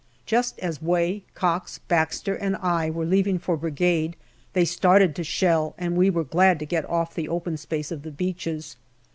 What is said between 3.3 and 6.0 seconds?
for Brigade, they started to shell, and